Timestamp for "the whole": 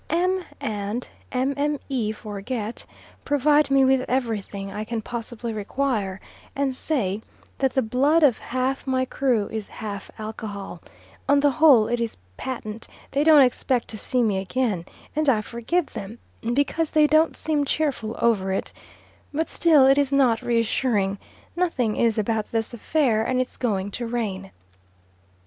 11.41-11.87